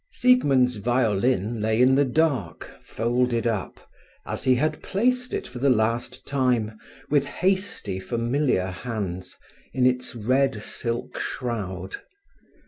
[0.11, 3.79] Siegmund's violin lay in the dark, folded up,
[4.25, 6.75] as he had placed it for the last time,
[7.11, 9.37] with hasty, familiar hands,
[9.73, 11.97] in its red silk shroud.